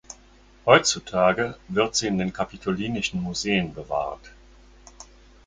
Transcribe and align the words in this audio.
Heutzutage 0.65 1.55
wird 1.67 1.95
sie 1.95 2.07
in 2.07 2.17
den 2.17 2.33
Kapitolinischen 2.33 3.21
Museen 3.21 3.71
bewahrt. 3.75 4.31